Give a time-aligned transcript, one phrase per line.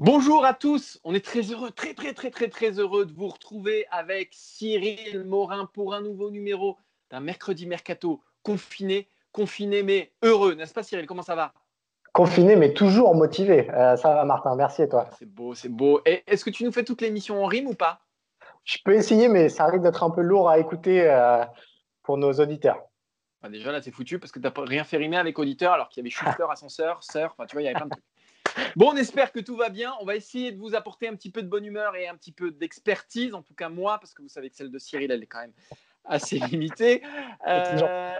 [0.00, 3.28] Bonjour à tous, on est très heureux, très très très très très heureux de vous
[3.28, 6.76] retrouver avec Cyril Morin pour un nouveau numéro
[7.12, 11.06] d'un mercredi mercato confiné, confiné mais heureux, n'est-ce pas Cyril?
[11.06, 11.52] Comment ça va?
[12.12, 13.70] Confiné, mais toujours motivé.
[13.70, 14.56] Euh, ça va, Martin.
[14.56, 15.08] Merci et toi?
[15.16, 16.00] C'est beau, c'est beau.
[16.06, 18.00] Et est-ce que tu nous fais toute l'émission en rime ou pas?
[18.64, 21.44] Je peux essayer, mais ça arrive d'être un peu lourd à écouter euh,
[22.02, 22.82] pour nos auditeurs.
[23.42, 25.88] Bah, déjà, là, c'est foutu parce que tu n'as rien fait rimer avec auditeur alors
[25.88, 27.32] qu'il y avait chauffeur, ascenseur, sœur.
[27.32, 28.04] Enfin, tu vois, il y avait plein de trucs.
[28.76, 29.94] Bon, on espère que tout va bien.
[30.00, 32.32] On va essayer de vous apporter un petit peu de bonne humeur et un petit
[32.32, 35.22] peu d'expertise, en tout cas moi, parce que vous savez que celle de Cyril, elle
[35.22, 35.54] est quand même
[36.04, 37.02] assez limitée.
[37.46, 38.14] Euh,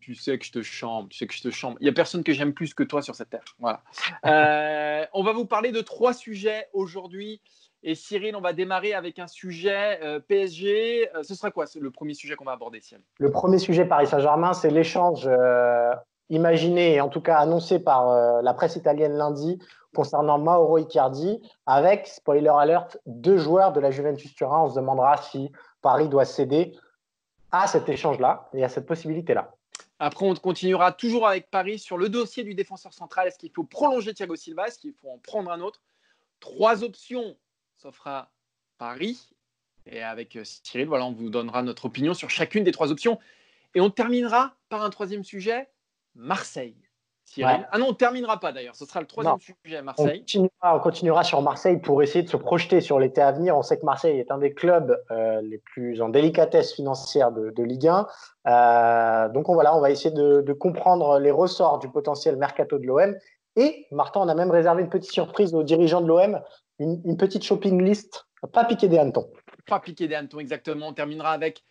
[0.00, 1.76] tu sais que je te chante, tu sais que je te chante.
[1.80, 3.44] Il n'y a personne que j'aime plus que toi sur cette terre.
[3.58, 3.82] Voilà.
[4.26, 7.40] Euh, on va vous parler de trois sujets aujourd'hui.
[7.82, 11.10] Et Cyril, on va démarrer avec un sujet euh, PSG.
[11.14, 13.04] Euh, ce sera quoi le premier sujet qu'on va aborder, Cyril?
[13.18, 15.28] Le premier sujet Paris Saint-Germain, c'est l'échange
[16.30, 19.58] imaginé et en tout cas annoncé par la presse italienne lundi
[19.94, 24.64] concernant Mauro Icardi, avec, spoiler alert, deux joueurs de la Juventus Turin.
[24.64, 26.76] On se demandera si Paris doit céder
[27.50, 29.54] à cet échange-là et à cette possibilité-là.
[29.98, 33.28] Après, on continuera toujours avec Paris sur le dossier du défenseur central.
[33.28, 34.66] Est-ce qu'il faut prolonger Thiago Silva?
[34.66, 35.80] Est-ce qu'il faut en prendre un autre?
[36.40, 37.34] Trois options
[37.78, 38.30] s'offrent à
[38.76, 39.30] Paris.
[39.86, 43.18] Et avec euh, Cyril, voilà, on vous donnera notre opinion sur chacune des trois options.
[43.74, 45.70] Et on terminera par un troisième sujet,
[46.16, 46.76] Marseille.
[47.42, 48.76] Ah non, on ne terminera pas d'ailleurs.
[48.76, 50.24] Ce sera le troisième sujet à Marseille.
[50.62, 53.56] On continuera, sur Marseille pour essayer de se projeter sur l'été à venir.
[53.56, 57.62] On sait que Marseille est un des clubs euh, les plus en délicatesse financière de,
[57.62, 58.06] Ligue 1.
[58.46, 62.86] Euh, donc on, voilà, on va essayer de, comprendre les ressorts du potentiel mercato de
[62.86, 63.14] l'OM.
[63.56, 66.40] Et Martin, on a même réservé une petite surprise aux dirigeants de l'OM,
[66.78, 69.30] une, une, petite shopping list, pas piqué des hannetons.
[69.66, 70.88] Pas piqué des hannetons, exactement.
[70.88, 71.64] On terminera avec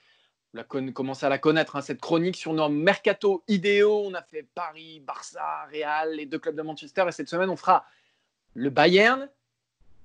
[0.64, 4.04] commencé à la connaître, hein, cette chronique sur nos mercato idéaux.
[4.06, 7.06] On a fait Paris, Barça, Real, les deux clubs de Manchester.
[7.08, 7.86] Et cette semaine, on fera
[8.54, 9.30] le Bayern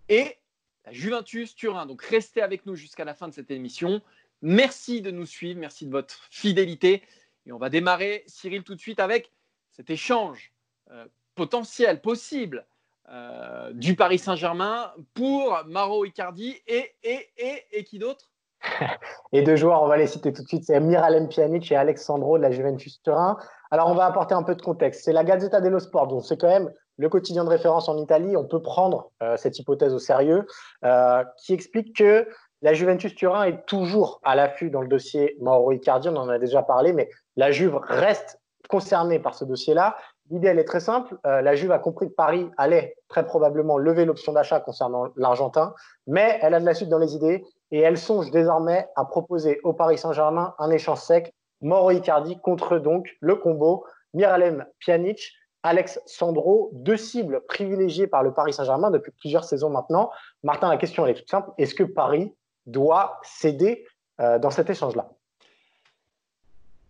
[0.09, 0.39] et
[0.85, 1.87] la Juventus Turin.
[1.87, 4.03] Donc restez avec nous jusqu'à la fin de cette émission.
[4.43, 7.03] Merci de nous suivre, merci de votre fidélité.
[7.47, 9.31] Et on va démarrer, Cyril, tout de suite avec
[9.71, 10.53] cet échange
[10.91, 12.67] euh, potentiel, possible,
[13.09, 18.30] euh, du Paris Saint-Germain pour Maro Icardi et, et, et, et qui d'autre?
[19.33, 22.37] et deux joueurs, on va les citer tout de suite, c'est Miralem Pjanic et Alexandro
[22.39, 23.39] de la Juventus Turin.
[23.71, 25.05] Alors, on va apporter un peu de contexte.
[25.05, 28.37] C'est la Gazzetta dello Sport, donc c'est quand même le quotidien de référence en Italie.
[28.37, 30.47] On peut prendre euh, cette hypothèse au sérieux,
[30.85, 32.29] euh, qui explique que
[32.63, 36.09] la Juventus Turin est toujours à l'affût dans le dossier Mauro Icardi.
[36.09, 38.39] On en a déjà parlé, mais la Juve reste
[38.69, 39.97] concernée par ce dossier-là.
[40.31, 41.17] L'idée, elle est très simple.
[41.27, 45.75] Euh, la Juve a compris que Paris allait très probablement lever l'option d'achat concernant l'Argentin,
[46.07, 49.61] mais elle a de la suite dans les idées et elle songe désormais à proposer
[49.63, 55.33] au Paris Saint-Germain un échange sec, Mauro Icardi contre donc le combo Miralem Pjanic,
[55.63, 60.11] Alex Sandro, deux cibles privilégiées par le Paris Saint-Germain depuis plusieurs saisons maintenant.
[60.43, 61.51] Martin, la question est toute simple.
[61.59, 62.33] Est-ce que Paris
[62.67, 63.87] doit céder
[64.21, 65.11] euh, dans cet échange-là?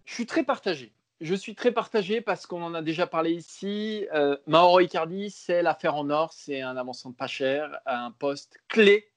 [0.05, 0.93] Je suis très partagé.
[1.21, 4.07] Je suis très partagé parce qu'on en a déjà parlé ici.
[4.15, 9.10] Euh, Mauro Icardi, c'est l'affaire en or, c'est un avançant pas cher, un poste clé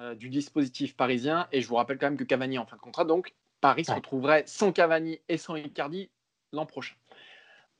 [0.00, 1.48] euh, du dispositif parisien.
[1.52, 3.84] Et je vous rappelle quand même que Cavani est en fin de contrat, donc Paris
[3.84, 6.10] se retrouverait sans Cavani et sans Icardi
[6.52, 6.94] l'an prochain.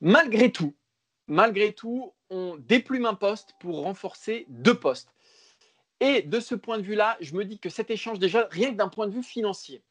[0.01, 0.75] Malgré tout,
[1.27, 5.13] malgré tout, on déplume un poste pour renforcer deux postes.
[5.99, 8.77] Et de ce point de vue-là, je me dis que cet échange, déjà, rien que
[8.77, 9.83] d'un point de vue financier,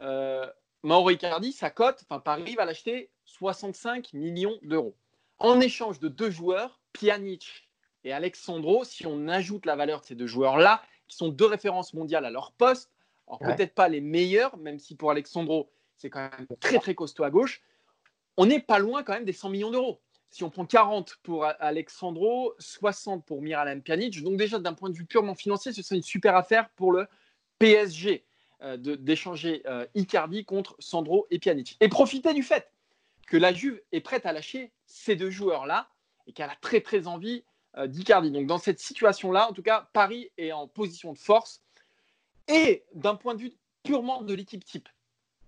[0.00, 0.46] euh,
[0.82, 4.96] Mauro Icardi, sa cote, enfin Paris va l'acheter 65 millions d'euros.
[5.38, 7.68] En échange de deux joueurs, Pjanic
[8.04, 11.92] et Alexandro, si on ajoute la valeur de ces deux joueurs-là, qui sont deux références
[11.92, 12.90] mondiales à leur poste.
[13.26, 17.24] Alors, peut-être pas les meilleurs, même si pour Alexandro, c'est quand même très, très costaud
[17.24, 17.62] à gauche.
[18.36, 20.00] On n'est pas loin quand même des 100 millions d'euros.
[20.30, 24.96] Si on prend 40 pour Alexandro, 60 pour Miralem Pjanic, donc déjà d'un point de
[24.96, 27.06] vue purement financier, ce serait une super affaire pour le
[27.58, 28.24] PSG
[28.62, 31.76] euh, d'échanger euh, Icardi contre Sandro et Pjanic.
[31.80, 32.70] Et profiter du fait
[33.26, 35.88] que la Juve est prête à lâcher ces deux joueurs-là
[36.28, 37.44] et qu'elle a très très envie
[37.86, 38.30] d'Icardi.
[38.30, 41.62] Donc dans cette situation-là, en tout cas, Paris est en position de force.
[42.48, 43.52] Et d'un point de vue
[43.84, 44.88] purement de l'équipe type,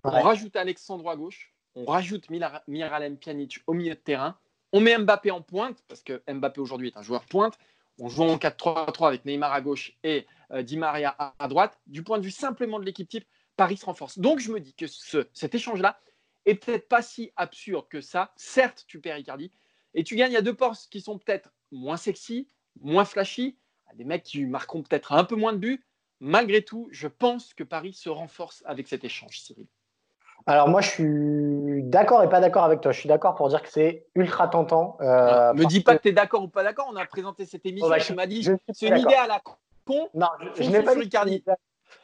[0.05, 4.39] on rajoute Alexandre à gauche, on rajoute Miralem Pjanic au milieu de terrain.
[4.73, 7.59] On met Mbappé en pointe, parce que Mbappé aujourd'hui est un joueur pointe.
[7.99, 11.79] On joue en 4-3-3 avec Neymar à gauche et euh, Di Maria à, droite.
[11.87, 13.27] Du point de vue simplement de l'équipe type,
[13.57, 14.19] Paris se renforce.
[14.19, 16.01] Donc je me dis que ce, cet échange-là
[16.47, 18.33] est peut-être pas si absurde que ça.
[18.37, 19.53] Certes, tu perds Icardi
[19.95, 22.49] et tu gagnes à deux postes qui sont peut-être moins sexy,
[22.81, 23.57] moins flashy,
[23.95, 25.85] des mecs qui marqueront peut-être un peu moins de buts.
[26.21, 29.67] Malgré tout, je pense que Paris se renforce avec cet échange, Cyril.
[30.47, 32.93] Alors moi, je suis d'accord et pas d'accord avec toi.
[32.93, 34.97] Je suis d'accord pour dire que c'est ultra tentant.
[35.01, 36.89] Euh, me dis pas que tu es d'accord ou pas d'accord.
[36.93, 37.87] On a présenté cette émission.
[37.87, 39.41] Oh, bah, tu m'as dit c'est une idée à la
[39.85, 40.09] con.
[40.15, 41.45] Non, je, n'ai pas dit.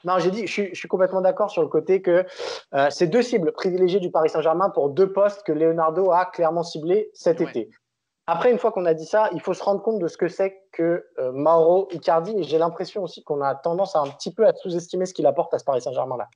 [0.05, 2.27] Non, j'ai dit, je suis, complètement d'accord sur le côté que
[2.75, 6.63] euh, c'est deux cibles privilégiées du Paris Saint-Germain pour deux postes que Leonardo a clairement
[6.63, 7.71] ciblés cet été.
[8.31, 10.29] Après, une fois qu'on a dit ça, il faut se rendre compte de ce que
[10.29, 12.35] c'est que euh, Mauro Icardi.
[12.37, 15.25] Et j'ai l'impression aussi qu'on a tendance à un petit peu à sous-estimer ce qu'il
[15.25, 16.29] apporte à ce Paris Saint-Germain-là.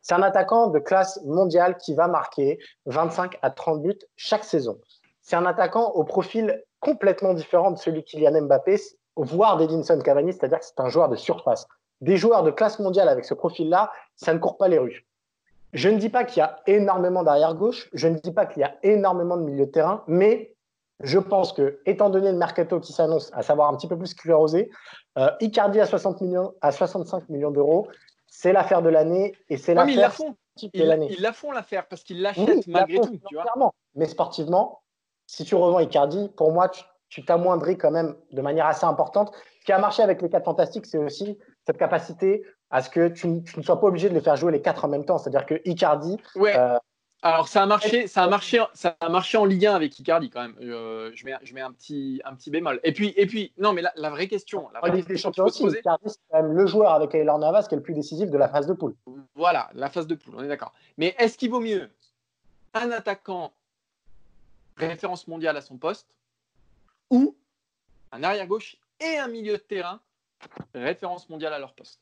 [0.00, 4.78] C'est un attaquant de classe mondiale qui va marquer 25 à 30 buts chaque saison.
[5.22, 8.76] C'est un attaquant au profil complètement différent de celui Kylian Mbappé,
[9.16, 11.66] voire d'Edinson Cavani, c'est-à-dire que c'est un joueur de surface.
[12.00, 15.04] Des joueurs de classe mondiale avec ce profil-là, ça ne court pas les rues.
[15.72, 18.64] Je ne dis pas qu'il y a énormément d'arrière-gauche, je ne dis pas qu'il y
[18.64, 20.54] a énormément de milieu de terrain, mais
[21.02, 24.08] je pense que, étant donné le mercato qui s'annonce, à savoir un petit peu plus
[24.08, 24.70] sclérosé,
[25.18, 27.88] euh, Icardi à, 60 millions, à 65 millions d'euros,
[28.26, 29.94] c'est l'affaire de l'année et c'est l'affaire.
[29.94, 30.36] ils la font.
[30.74, 33.18] Ils, la font l'affaire parce qu'ils l'achètent malgré tout.
[33.28, 34.82] Tu vois Mais sportivement,
[35.26, 36.70] si tu revends Icardi, pour moi,
[37.08, 39.32] tu t'amoindris quand même de manière assez importante.
[39.60, 43.08] Ce qui a marché avec les quatre fantastiques, c'est aussi cette capacité à ce que
[43.08, 45.18] tu, ne sois pas obligé de les faire jouer les quatre en même temps.
[45.18, 46.56] C'est-à-dire que Icardi, ouais.
[46.56, 46.78] Euh,
[47.22, 50.30] alors ça a marché, ça a marché, ça a marché en Ligue 1 avec Icardi
[50.30, 50.56] quand même.
[50.62, 52.80] Euh, je mets, je mets un petit, un petit bémol.
[52.82, 56.18] Et puis, et puis, non, mais la, vraie question, la vraie question aussi, Icardi c'est
[56.30, 58.66] quand même le joueur avec Aylor Navas qui est le plus décisif de la phase
[58.66, 58.94] de poule.
[59.34, 60.72] Voilà, la phase de poule, on est d'accord.
[60.96, 61.90] Mais est-ce qu'il vaut mieux
[62.72, 63.52] un attaquant
[64.78, 66.08] référence mondiale à son poste
[67.10, 67.36] ou
[68.12, 70.00] un arrière gauche et un milieu de terrain
[70.74, 72.00] référence mondiale à leur poste?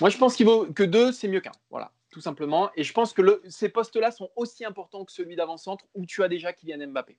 [0.00, 1.52] Moi, je pense qu'il vaut que deux, c'est mieux qu'un.
[1.68, 2.70] Voilà tout simplement.
[2.76, 6.28] Et je pense que ces postes-là sont aussi importants que celui d'avant-centre où tu as
[6.28, 7.16] déjà Kylian Mbappé.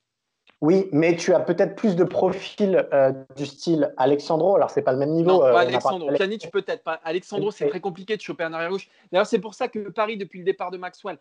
[0.60, 4.56] Oui, mais tu as peut-être plus de profil euh, du style Alexandro.
[4.56, 5.32] Alors, c'est pas le même niveau.
[5.32, 6.12] Non, euh, pas Alexandro.
[6.12, 7.00] Pjanic, peut-être pas.
[7.04, 8.88] Alexandro, c'est très compliqué de choper un arrière-gauche.
[9.12, 11.18] D'ailleurs, c'est pour ça que Paris, depuis le départ de Maxwell,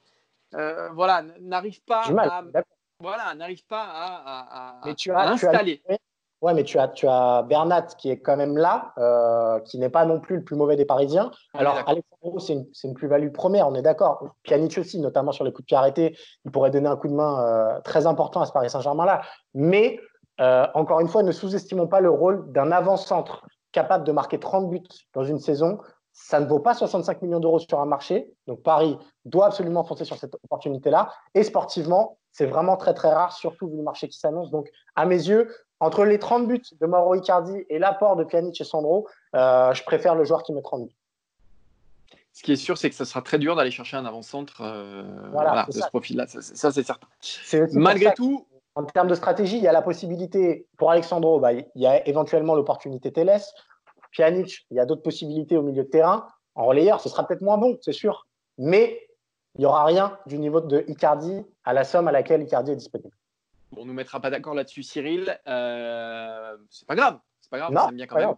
[0.55, 2.45] euh, voilà, n'arrive pas, à,
[2.99, 4.81] voilà, n'arrive pas à,
[5.31, 5.83] installer.
[6.43, 9.91] Ouais, mais tu as, tu as Bernat qui est quand même là, euh, qui n'est
[9.91, 11.31] pas non plus le plus mauvais des Parisiens.
[11.53, 14.27] Alors, Alexandro, c'est une, une plus-value première, on est d'accord.
[14.45, 16.17] Pjanic aussi, notamment sur les coups de pied arrêtés,
[16.47, 19.21] il pourrait donner un coup de main euh, très important à ce Paris Saint-Germain-là.
[19.53, 20.01] Mais,
[20.41, 24.71] euh, encore une fois, ne sous-estimons pas le rôle d'un avant-centre capable de marquer 30
[24.71, 24.83] buts
[25.13, 25.79] dans une saison.
[26.13, 28.33] Ça ne vaut pas 65 millions d'euros sur un marché.
[28.47, 31.11] Donc, Paris doit absolument foncer sur cette opportunité-là.
[31.35, 34.51] Et sportivement, c'est vraiment très, très rare, surtout vu le marché qui s'annonce.
[34.51, 35.49] Donc, à mes yeux,
[35.81, 39.83] entre les 30 buts de Mauro Icardi et l'apport de Pjanic et Sandro, euh, je
[39.85, 40.97] préfère le joueur qui met 30 buts.
[42.33, 45.03] Ce qui est sûr, c'est que ça sera très dur d'aller chercher un avant-centre euh,
[45.33, 46.27] voilà, de ce profil-là.
[46.29, 47.09] Ça, c'est certain.
[47.73, 48.47] Malgré tout.
[48.77, 52.07] En termes de stratégie, il y a la possibilité, pour Alexandro, bah, il y a
[52.07, 53.43] éventuellement l'opportunité Teles.
[54.13, 56.29] Pjanic, il y a d'autres possibilités au milieu de terrain.
[56.55, 58.29] En relayeur, ce sera peut-être moins bon, c'est sûr.
[58.59, 59.09] Mais
[59.57, 62.77] il n'y aura rien du niveau de Icardi à la somme à laquelle Icardi est
[62.77, 63.15] disponible.
[63.77, 65.39] On ne nous mettra pas d'accord là-dessus, Cyril.
[65.47, 67.21] Euh, c'est pas grave.
[67.41, 67.73] C'est pas grave.
[67.75, 68.35] on s'aime bien quand même.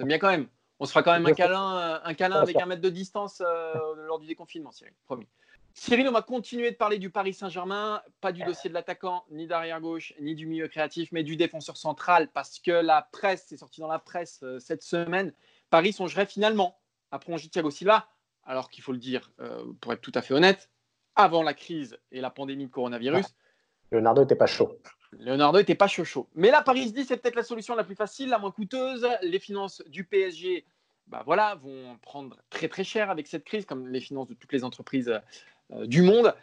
[0.00, 0.48] on bien quand même.
[0.80, 3.40] On se fera quand même un câlin, euh, un câlin avec un mètre de distance
[3.40, 3.74] euh,
[4.06, 4.94] lors du déconfinement, Cyril.
[5.04, 5.28] Promis.
[5.74, 9.46] Cyril, on va continuer de parler du Paris Saint-Germain, pas du dossier de l'attaquant, ni
[9.46, 13.56] d'arrière gauche, ni du milieu créatif, mais du défenseur central, parce que la presse, c'est
[13.56, 15.32] sorti dans la presse cette semaine,
[15.70, 16.78] Paris songerait finalement
[17.10, 18.06] à prolonger Thiago Silva,
[18.44, 19.32] alors qu'il faut le dire,
[19.80, 20.68] pour être tout à fait honnête,
[21.14, 23.34] avant la crise et la pandémie de coronavirus,
[23.92, 24.78] Leonardo n'était pas chaud.
[25.12, 26.28] Leonardo n'était pas chaud chaud.
[26.34, 29.06] Mais là, Paris se dit c'est peut-être la solution la plus facile, la moins coûteuse.
[29.22, 30.64] Les finances du PSG
[31.06, 34.52] bah voilà, vont prendre très très cher avec cette crise, comme les finances de toutes
[34.52, 35.12] les entreprises
[35.72, 36.34] euh, du monde.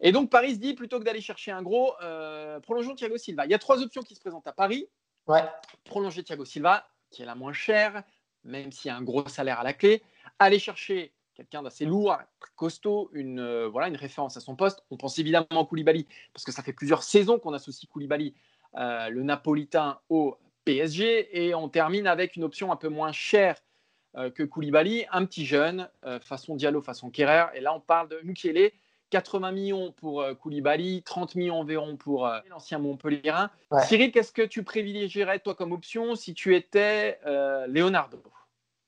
[0.00, 3.46] Et donc Paris se dit plutôt que d'aller chercher un gros, euh, prolongeons Thiago Silva.
[3.46, 4.88] Il y a trois options qui se présentent à Paris.
[5.26, 5.44] Ouais.
[5.84, 8.02] Prolonger Thiago Silva, qui est la moins chère,
[8.44, 10.02] même s'il y a un gros salaire à la clé.
[10.38, 12.18] Aller chercher quelqu'un d'assez lourd,
[12.56, 14.82] costaud, une, euh, voilà, une référence à son poste.
[14.90, 18.34] On pense évidemment à Koulibaly, parce que ça fait plusieurs saisons qu'on associe Koulibaly,
[18.76, 21.46] euh, le Napolitain, au PSG.
[21.46, 23.56] Et on termine avec une option un peu moins chère
[24.16, 25.88] euh, que Koulibaly, un petit jeune,
[26.22, 27.46] façon Diallo, façon Kerrer.
[27.54, 28.72] Et là, on parle de Mukele.
[29.10, 33.48] 80 millions pour Koulibaly, 30 millions environ pour l'ancien Montpellierin.
[33.86, 37.18] Cyril, qu'est-ce que tu privilégierais, toi, comme option si tu étais
[37.68, 38.22] Leonardo?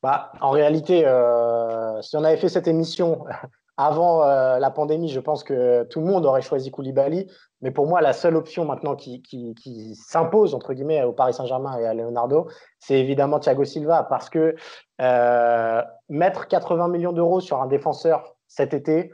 [0.03, 3.25] Bah, en réalité, euh, si on avait fait cette émission
[3.77, 7.31] avant euh, la pandémie, je pense que tout le monde aurait choisi Koulibaly.
[7.61, 9.23] Mais pour moi, la seule option maintenant qui,
[9.95, 14.05] s'impose, entre guillemets, au Paris Saint-Germain et à Leonardo, c'est évidemment Thiago Silva.
[14.05, 14.55] Parce que
[15.03, 19.13] euh, mettre 80 millions d'euros sur un défenseur cet été,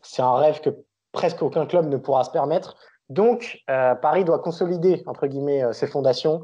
[0.00, 0.70] c'est un rêve que
[1.12, 2.76] presque aucun club ne pourra se permettre.
[3.10, 6.40] Donc, Paris doit consolider, entre guillemets, ses fondations.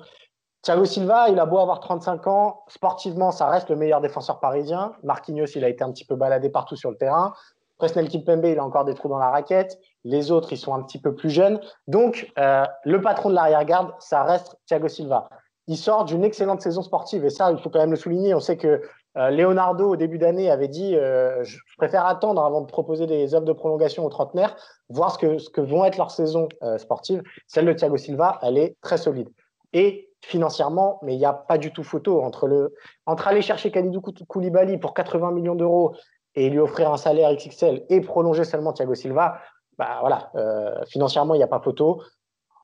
[0.63, 4.93] Thiago Silva, il a beau avoir 35 ans, sportivement, ça reste le meilleur défenseur parisien.
[5.03, 7.33] Marquinhos, il a été un petit peu baladé partout sur le terrain.
[7.79, 9.79] Presnel Kimpembe, il a encore des trous dans la raquette.
[10.05, 11.61] Les autres, ils sont un petit peu plus jeunes.
[11.89, 15.31] Donc, euh, le patron de l'arrière-garde, ça reste Thiago Silva.
[15.67, 18.35] Il sort d'une excellente saison sportive et ça, il faut quand même le souligner.
[18.35, 18.83] On sait que
[19.17, 23.35] euh, Leonardo, au début d'année, avait dit euh, Je préfère attendre avant de proposer des
[23.35, 24.57] offres de prolongation aux trentenaires,
[24.91, 27.23] voir ce que, ce que vont être leurs saisons sportives.
[27.47, 29.31] Celle de Thiago Silva, elle est très solide.
[29.73, 32.75] Et financièrement, mais il n'y a pas du tout photo entre, le,
[33.07, 35.95] entre aller chercher Khalidou Koulibaly pour 80 millions d'euros
[36.35, 39.39] et lui offrir un salaire XXL et prolonger seulement Thiago Silva.
[39.79, 42.03] Bah voilà, euh, financièrement, il n'y a pas photo.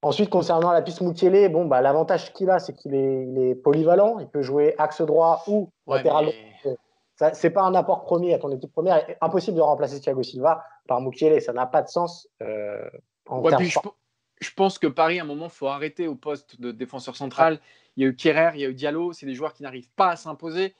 [0.03, 4.19] Ensuite, concernant la piste Moutielé, bon, bah, l'avantage qu'il a, c'est qu'il est, est, polyvalent.
[4.19, 6.31] Il peut jouer axe droit ou latéral.
[7.19, 9.03] Ce C'est pas un apport premier à ton équipe première.
[9.23, 11.41] Impossible de remplacer Thiago Silva par Mukiele.
[11.41, 12.29] Ça n'a pas de sens.
[12.43, 12.89] Euh,
[13.29, 13.79] en je
[14.55, 17.61] pense que Paris, à un moment, faut arrêter au poste de défenseur central.
[17.97, 19.90] Il y a eu Kerrer, il y a eu Diallo, c'est des joueurs qui n'arrivent
[19.97, 20.75] pas à s'imposer.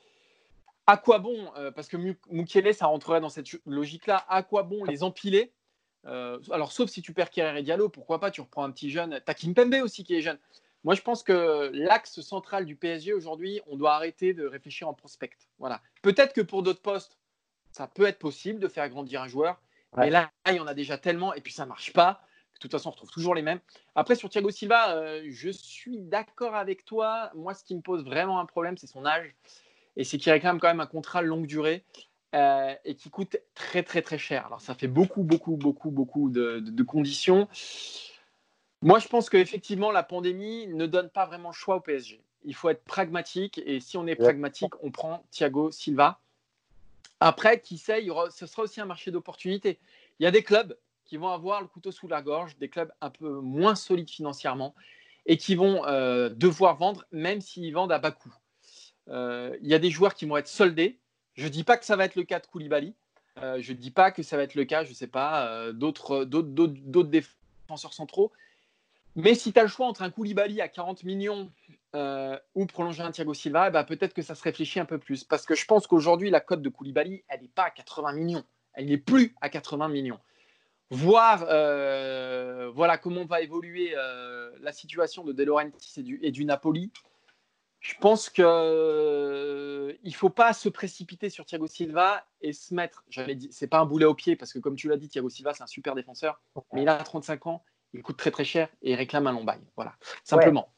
[0.87, 1.97] À quoi bon, euh, parce que
[2.31, 5.53] Mukele, ça rentrerait dans cette logique-là, à quoi bon les empiler?
[6.07, 8.91] Euh, Alors, sauf si tu perds Kerrer et Diallo, pourquoi pas, tu reprends un petit
[8.91, 9.21] jeune.
[9.25, 10.39] T'as Pembe aussi qui est jeune.
[10.85, 14.95] Moi, je pense que l'axe central du PSG aujourd'hui, on doit arrêter de réfléchir en
[14.95, 15.33] prospect.
[15.59, 15.81] Voilà.
[16.03, 17.19] Peut-être que pour d'autres postes,
[17.73, 19.61] ça peut être possible de faire grandir un joueur.
[19.97, 22.21] Mais là, il y en a déjà tellement et puis ça marche pas.
[22.57, 23.61] De toute façon, on retrouve toujours les mêmes.
[23.95, 27.31] Après, sur Thiago Silva, euh, je suis d'accord avec toi.
[27.35, 29.35] Moi, ce qui me pose vraiment un problème, c'est son âge.
[29.97, 31.85] Et c'est qu'il réclame quand même un contrat longue durée
[32.35, 34.47] euh, et qui coûte très, très, très cher.
[34.47, 37.47] Alors, ça fait beaucoup, beaucoup, beaucoup, beaucoup de, conditions.
[38.81, 42.23] Moi, je pense qu'effectivement, la pandémie ne donne pas vraiment le choix au PSG.
[42.47, 43.61] Il faut être pragmatique.
[43.67, 46.21] Et si on est pragmatique, on prend Thiago Silva.
[47.21, 49.79] Après, qui sait, ce sera aussi un marché d'opportunités.
[50.19, 50.75] Il y a des clubs
[51.07, 54.75] qui vont avoir le couteau sous la gorge, des clubs un peu moins solides financièrement
[55.27, 58.35] et qui vont euh, devoir vendre même s'ils vendent à bas coût.
[59.09, 60.99] Euh, il y a des joueurs qui vont être soldés.
[61.35, 62.95] Je ne dis pas que ça va être le cas de Koulibaly.
[63.39, 65.73] Euh, je ne dis pas que ça va être le cas, je ne sais pas,
[65.73, 68.33] d'autres défenseurs centraux.
[69.15, 71.51] Mais si tu as le choix entre un Koulibaly à 40 millions
[72.55, 75.25] ou prolonger un Thiago Silva, ben, peut-être que ça se réfléchit un peu plus.
[75.25, 78.45] Parce que je pense qu'aujourd'hui, la cote de Koulibaly, elle n'est pas à 80 millions.
[78.75, 80.21] Elle n'est plus à 80 millions
[80.91, 86.31] voir euh, voilà comment va évoluer euh, la situation de De Laurentiis et du, et
[86.31, 86.93] du Napoli.
[87.81, 93.05] Je pense qu'il euh, ne faut pas se précipiter sur Thiago Silva et se mettre,
[93.09, 95.29] j'allais dire, c'est pas un boulet au pied parce que comme tu l'as dit, Thiago
[95.29, 96.41] Silva c'est un super défenseur,
[96.73, 97.63] mais il a 35 ans,
[97.93, 99.61] il coûte très très cher et il réclame un long bail.
[99.77, 100.69] Voilà, simplement.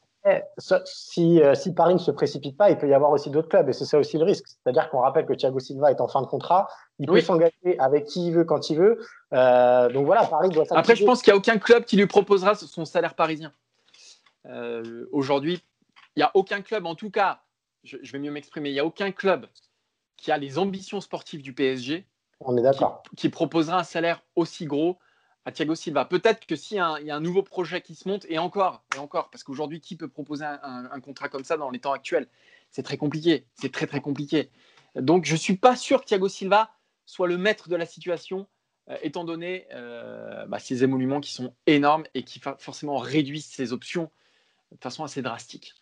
[0.57, 3.69] Si, euh, si, Paris ne se précipite pas, il peut y avoir aussi d'autres clubs,
[3.69, 4.47] et c'est ça aussi le risque.
[4.47, 6.67] C'est-à-dire qu'on rappelle que Thiago Silva est en fin de contrat,
[6.99, 8.99] il peut s'engager avec qui il veut, quand il veut.
[9.33, 12.05] Euh, donc voilà, Paris doit Après, je pense qu'il n'y a aucun club qui lui
[12.05, 13.53] proposera son salaire parisien.
[14.45, 15.63] Euh, aujourd'hui,
[16.15, 17.41] il n'y a aucun club, en tout cas,
[17.83, 19.45] je, vais mieux m'exprimer, il n'y a aucun club
[20.17, 22.05] qui a les ambitions sportives du PSG.
[22.41, 23.03] On est d'accord.
[23.17, 24.97] qui proposera un salaire aussi gros
[25.45, 26.05] à Thiago Silva.
[26.05, 29.29] Peut-être que s'il y, a un nouveau projet qui se monte, et encore, et encore,
[29.29, 32.27] parce qu'aujourd'hui, qui peut proposer un, contrat comme ça dans les temps actuels?
[32.71, 34.51] C'est très compliqué, c'est très très compliqué.
[34.95, 36.71] Donc je ne suis pas sûr que Thiago Silva
[37.05, 38.47] soit le maître de la situation,
[38.89, 43.73] euh, étant donné euh, bah, ces émoluments qui sont énormes et qui forcément réduisent ses
[43.73, 44.11] options
[44.71, 45.73] de façon assez drastique.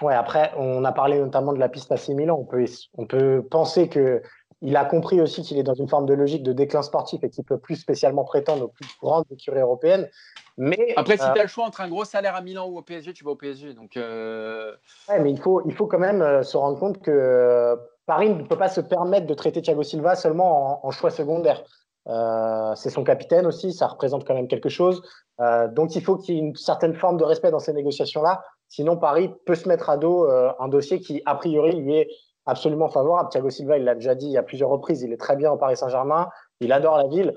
[0.00, 3.44] Ouais, après, on a parlé notamment de la piste à 6 On peut, on peut
[3.48, 4.22] penser que
[4.62, 7.30] il a compris aussi qu'il est dans une forme de logique de déclin sportif et
[7.30, 10.08] qu'il peut plus spécialement prétendre aux plus grandes écuries européennes.
[10.56, 12.78] Mais, Après, si euh, tu as le choix entre un gros salaire à Milan ou
[12.78, 13.74] au PSG, tu vas au PSG.
[13.74, 14.72] Donc, euh...
[15.08, 18.44] ouais, mais il faut, il faut quand même euh, se rendre compte que Paris ne
[18.44, 21.64] peut pas se permettre de traiter Thiago Silva seulement en, choix secondaire.
[22.06, 25.02] Euh, c'est son capitaine aussi, ça représente quand même quelque chose.
[25.40, 28.44] Euh, donc il faut qu'il y ait une certaine forme de respect dans ces négociations-là.
[28.68, 32.08] Sinon, Paris peut se mettre à dos un dossier qui, a priori, lui est
[32.46, 33.28] absolument favorable.
[33.30, 35.76] Thiago Silva, il l'a déjà dit à plusieurs reprises, il est très bien au Paris
[35.76, 36.28] Saint-Germain,
[36.60, 37.34] il adore la ville.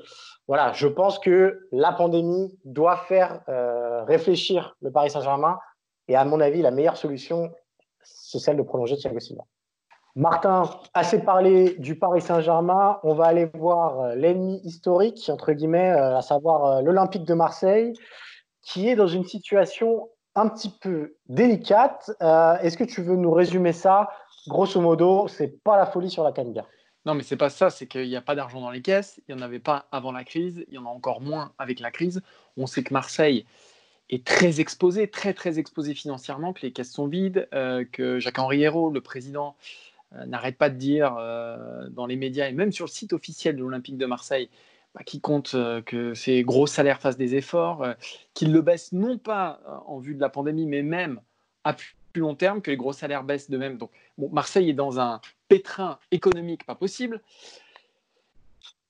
[0.47, 5.59] Voilà, je pense que la pandémie doit faire euh, réfléchir le Paris Saint-Germain.
[6.07, 7.51] Et à mon avis, la meilleure solution,
[8.01, 9.43] c'est celle de prolonger Thiago Silva.
[10.15, 12.97] Martin, assez parlé du Paris Saint-Germain.
[13.03, 17.93] On va aller voir euh, l'ennemi historique, entre guillemets, euh, à savoir l'Olympique de Marseille,
[18.61, 22.11] qui est dans une situation un petit peu délicate.
[22.21, 24.07] Est-ce que tu veux nous résumer ça
[24.47, 26.63] grosso modo, c'est pas la folie sur la Cannes
[27.05, 29.35] Non, mais c'est pas ça, c'est qu'il n'y a pas d'argent dans les caisses, il
[29.35, 31.91] n'y en avait pas avant la crise, il y en a encore moins avec la
[31.91, 32.21] crise.
[32.55, 33.45] On sait que Marseille
[34.09, 38.63] est très exposé, très très exposé financièrement, que les caisses sont vides, euh, que Jacques-Henri
[38.63, 39.55] Hérault, le président,
[40.15, 43.55] euh, n'arrête pas de dire euh, dans les médias et même sur le site officiel
[43.57, 44.49] de l'Olympique de Marseille
[44.95, 47.85] bah, qu'il compte que ses gros salaires fassent des efforts,
[48.33, 51.19] qu'il le baisse non pas en vue de la pandémie, mais même
[51.65, 51.73] à
[52.19, 53.77] long terme, que les gros salaires baissent de même.
[53.77, 57.21] Donc Marseille est dans un pétrin économique pas possible.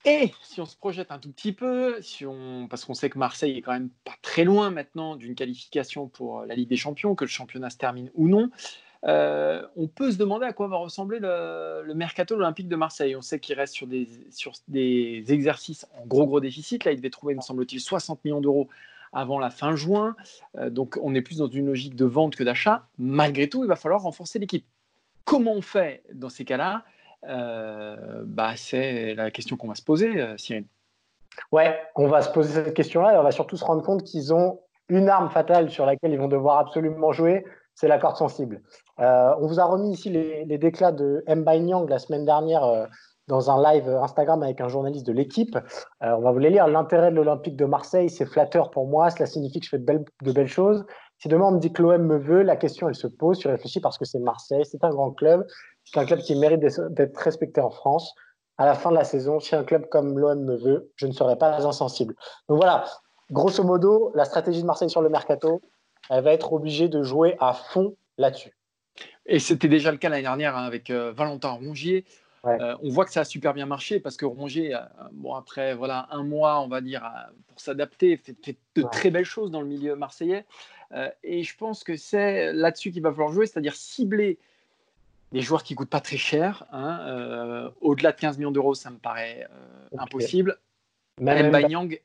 [0.05, 3.17] Et si on se projette un tout petit peu, si on, parce qu'on sait que
[3.17, 7.13] Marseille est quand même pas très loin maintenant d'une qualification pour la Ligue des Champions,
[7.13, 8.49] que le championnat se termine ou non,
[9.05, 13.15] euh, on peut se demander à quoi va ressembler le, mercato olympique de Marseille.
[13.15, 16.85] On sait qu'il reste sur des, sur des exercices en gros gros déficit.
[16.85, 18.69] Là, il devait trouver, me semble-t-il, 60 millions d'euros
[19.17, 20.15] avant la fin juin.
[20.57, 22.83] Euh, donc, on est plus dans une logique de vente que d'achat.
[22.99, 24.65] Malgré tout, il va falloir renforcer l'équipe.
[25.25, 26.83] Comment on fait dans ces cas-là
[27.27, 30.65] euh, bah, C'est la question qu'on va se poser, euh, Cyril.
[31.51, 34.33] Ouais, on va se poser cette question-là et on va surtout se rendre compte qu'ils
[34.33, 37.43] ont une arme fatale sur laquelle ils vont devoir absolument jouer,
[37.75, 38.61] c'est la corde sensible.
[38.97, 42.87] On vous a remis ici les, déclats de Mbai Nyang la semaine dernière
[43.27, 45.57] dans un live Instagram avec un journaliste de l'équipe.
[46.01, 46.67] on va vous les lire.
[46.67, 49.09] L'intérêt de l'Olympique de Marseille, c'est flatteur pour moi.
[49.09, 50.85] Cela signifie que je fais de belles choses.
[51.19, 53.47] Si demain on me dit que l'OM me veut, la question elle se pose, tu
[53.47, 55.45] réfléchis parce que c'est Marseille, c'est un grand club,
[55.83, 58.13] c'est un club qui mérite d'être respecté en France.
[58.59, 61.11] À la fin de la saison, si un club comme l'OM me veut, je ne
[61.11, 62.15] serai pas insensible.
[62.49, 62.85] Donc voilà,
[63.31, 65.61] grosso modo, la stratégie de Marseille sur le mercato,
[66.09, 68.55] elle va être obligée de jouer à fond là-dessus.
[69.25, 72.05] Et c'était déjà le cas l'année dernière hein, avec euh, Valentin Rongier.
[72.45, 74.79] Euh, on voit que ça a super bien marché parce que Rongier, euh,
[75.11, 77.09] bon, après voilà, un mois, on va dire,
[77.47, 78.35] pour s'adapter, fait,
[78.75, 80.45] de très belles choses dans le milieu marseillais.
[80.93, 84.37] Euh, et je pense que c'est là-dessus qu'il va falloir jouer, c'est-à-dire cibler
[85.33, 86.65] des joueurs qui coûtent pas très cher.
[86.71, 89.45] Hein, au-delà de 15 millions d'euros, ça me paraît
[89.97, 90.57] impossible.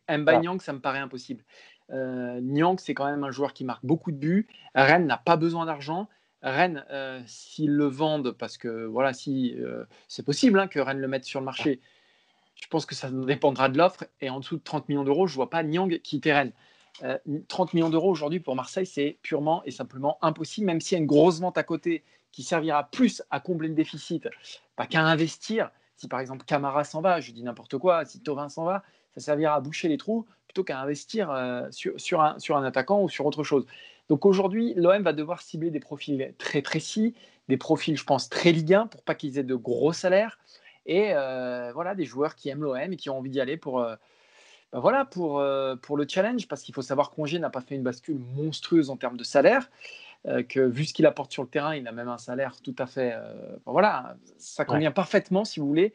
[0.09, 1.45] Mba Nyang, ça me paraît impossible.
[1.91, 4.49] Nyang, c'est quand même un joueur qui marque beaucoup de buts.
[4.75, 6.09] Rennes n'a pas besoin d'argent.
[6.43, 6.85] Rennes,
[7.27, 9.57] s'ils le vendent, parce que voilà, si
[10.09, 11.81] c'est possible hein, que Rennes le mette sur le marché,
[12.63, 14.05] je pense que ça dépendra de l'offre.
[14.21, 16.53] Et en dessous de 30 millions d'euros, je ne vois pas Nyang quitter Rennes.
[17.01, 20.99] 30 euh, millions d'euros aujourd'hui pour Marseille, c'est purement et simplement impossible, même s'il y
[20.99, 24.29] a une grosse vente à côté qui servira plus à combler le déficit
[24.77, 25.71] pas qu'à investir.
[25.97, 28.83] Si par exemple Camara s'en va, je dis n'importe quoi, si Tovin s'en va,
[29.15, 33.25] ça servira à boucher les trous plutôt qu'à investir euh, sur un attaquant ou sur
[33.27, 33.67] autre chose.
[34.13, 37.15] Donc aujourd'hui, l'OM va devoir cibler des profils très précis,
[37.49, 40.39] des profils, je pense, très Ligue 1 pour pas qu'ils aient de gros salaires
[40.85, 43.83] et euh, voilà, des joueurs qui aiment l'OM et qui ont envie d'y aller pour,
[44.73, 47.75] bah voilà pour, euh, pour le challenge, parce qu'il faut savoir qu'Ongier n'a pas fait
[47.75, 49.71] une bascule monstrueuse en termes de salaire,
[50.27, 52.75] euh, que vu ce qu'il apporte sur le terrain, il a même un salaire tout
[52.79, 53.13] à fait.
[53.13, 55.93] Euh, voilà, ça convient parfaitement, si vous voulez,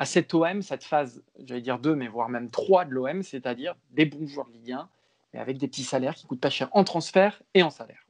[0.00, 3.76] à cette OM, cette phase, j'allais dire deux, mais voire même trois de l'OM, c'est-à-dire
[3.92, 4.88] des bons joueurs de Ligue 1,
[5.32, 8.00] mais avec des petits salaires qui coûtent pas cher en transfert et en salaire.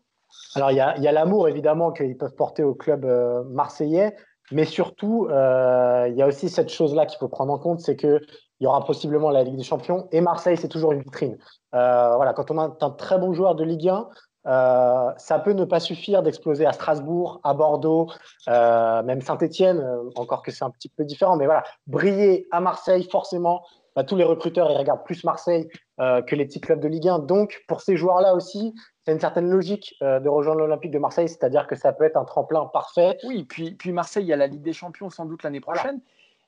[0.55, 3.05] Alors, il y a, l'amour, évidemment, qu'ils peuvent porter au club
[3.51, 4.17] marseillais,
[4.53, 8.21] mais surtout, il y a aussi cette chose-là qu'il faut prendre en compte, c'est que
[8.61, 10.09] il y aura possiblement la Ligue des Champions.
[10.13, 11.37] Et Marseille, c'est toujours une vitrine.
[11.75, 14.09] Euh, voilà, quand on a un très bon joueur de Ligue 1,
[14.47, 18.09] euh, ça peut ne pas suffire d'exploser à Strasbourg, à Bordeaux,
[18.49, 21.37] euh, même Saint-Etienne, encore que c'est un petit peu différent.
[21.37, 23.63] Mais voilà, briller à Marseille, forcément,
[23.97, 27.21] bah, tous les recruteurs ils regardent plus Marseille que les petits clubs de Ligue 1.
[27.21, 31.67] Donc, pour ces joueurs-là aussi, c'est une certaine logique de rejoindre l'Olympique de Marseille, c'est-à-dire
[31.67, 33.17] que ça peut être un tremplin parfait.
[33.25, 36.01] Oui, puis, puis Marseille, il y a la Ligue des Champions sans doute l'année prochaine.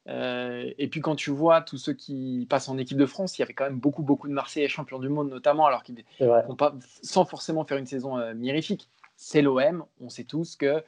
[0.08, 3.42] Euh, et puis quand tu vois tous ceux qui passent en équipe de France, il
[3.42, 6.56] y avait quand même beaucoup, beaucoup de Marseillais champions du monde notamment, alors qu'ils n'ont
[6.56, 8.88] pas, sans forcément faire une saison euh, mirifique.
[9.16, 10.82] C'est l'OM, on sait tous que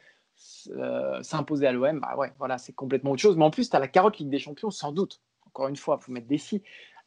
[0.71, 3.37] euh, s'imposer à l'OM, bah ouais, voilà, c'est complètement autre chose.
[3.37, 5.21] Mais en plus, tu as la carotte Ligue des Champions, sans doute.
[5.55, 6.63] Encore une fois, il faut mettre des si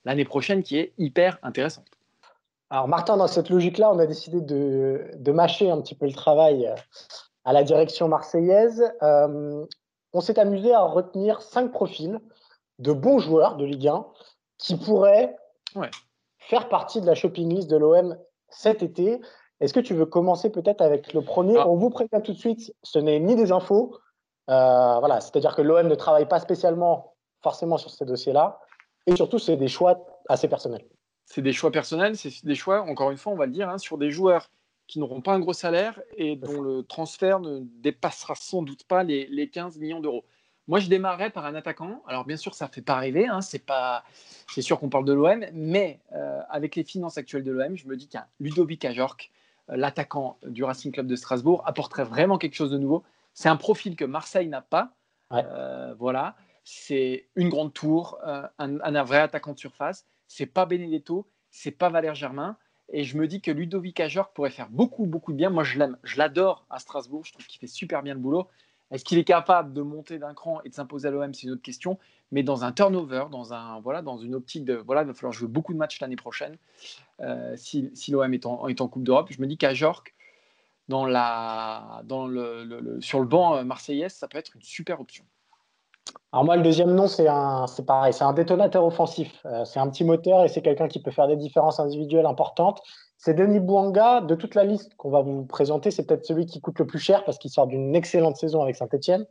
[0.05, 1.87] l'année prochaine qui est hyper intéressante.
[2.69, 6.13] Alors Martin, dans cette logique-là, on a décidé de, de, mâcher un petit peu le
[6.13, 6.73] travail
[7.45, 8.83] à la direction marseillaise
[10.13, 12.19] on s'est amusé à retenir cinq profils
[12.79, 14.05] de bons joueurs de Ligue 1
[14.57, 15.35] qui pourraient
[16.37, 18.17] faire partie de la shopping list de l'OM
[18.49, 19.19] cet été.
[19.59, 21.57] Est-ce que tu veux commencer peut-être avec le premier?
[21.57, 21.67] Ah.
[21.67, 23.97] On vous prévient tout de suite, ce n'est ni des infos.
[24.49, 27.12] Euh, voilà, c'est-à-dire que l'OM ne travaille pas spécialement
[27.43, 28.59] forcément sur ces dossiers-là.
[29.05, 30.85] Et surtout, c'est des choix assez personnels.
[31.25, 33.77] C'est des choix personnels, c'est des choix, encore une fois, on va le dire, hein,
[33.77, 34.49] sur des joueurs
[34.87, 39.03] qui n'auront pas un gros salaire et dont le transfert ne dépassera sans doute pas
[39.03, 40.25] les, 15 millions d'euros.
[40.67, 42.01] Moi, je démarrais par un attaquant.
[42.07, 43.27] Alors, bien sûr, ça ne fait pas rêver.
[43.27, 44.03] Hein, c'est pas,
[44.53, 47.87] c'est sûr qu'on parle de l'OM, mais euh, avec les finances actuelles de l'OM, je
[47.87, 49.31] me dis qu'un Ludovic Ajorc,
[49.69, 53.03] euh, l'attaquant du Racing Club de Strasbourg, apporterait vraiment quelque chose de nouveau.
[53.33, 54.93] C'est un profil que Marseille n'a pas.
[55.33, 56.35] Euh, voilà.
[56.63, 60.05] C'est une grande tour, un, un, vrai attaquant de surface.
[60.27, 62.57] C'est pas Benedetto, c'est pas Valère Germain.
[62.89, 65.49] Et je me dis que Ludovic Ajorc pourrait faire beaucoup, beaucoup de bien.
[65.49, 67.25] Moi, je l'aime, je l'adore à Strasbourg.
[67.25, 68.47] Je trouve qu'il fait super bien le boulot.
[68.91, 71.53] Est-ce qu'il est capable de monter d'un cran et de s'imposer à l'OM C'est une
[71.53, 71.97] autre question.
[72.31, 74.75] Mais dans un turnover, dans, un, voilà, dans une optique de.
[74.75, 76.57] Voilà, il va falloir jouer beaucoup de matchs l'année prochaine
[77.21, 79.29] euh, si, l'OM est en, Coupe d'Europe.
[79.31, 79.57] Je me dis
[82.27, 85.25] le, sur le banc euh, marseillais, ça peut être une super option.
[86.33, 89.31] Alors moi, le deuxième nom, c'est un, c'est pareil, c'est un détonateur offensif.
[89.45, 92.81] Euh, c'est un petit moteur et c'est quelqu'un qui peut faire des différences individuelles importantes.
[93.17, 94.21] C'est Denis Bouanga.
[94.21, 96.97] De toute la liste qu'on va vous présenter, c'est peut-être celui qui coûte le plus
[96.97, 99.27] cher parce qu'il sort d'une excellente saison avec Saint-Etienne.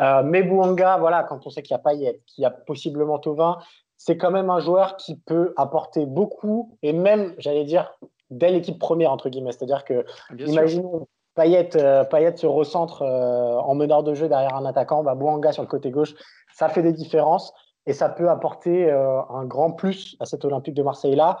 [0.00, 3.20] Euh, mais Bouanga, voilà, quand on sait qu'il y a Payet, qu'il y a possiblement
[3.20, 3.58] Tovin,
[3.96, 7.92] c'est quand même un joueur qui peut apporter beaucoup et même, j'allais dire,
[8.30, 9.52] dès l'équipe première, entre guillemets.
[9.52, 10.04] C'est-à-dire que,
[10.36, 11.06] imaginons,
[11.40, 15.62] Euh, Payet se recentre euh, en meneur de jeu derrière un attaquant, bah, Bouanga sur
[15.62, 16.14] le côté gauche,
[16.54, 17.52] ça fait des différences
[17.86, 21.38] et ça peut apporter un grand plus à cet Olympique de Marseille-là.